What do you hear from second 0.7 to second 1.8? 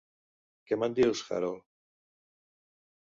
me'n dius, Harold?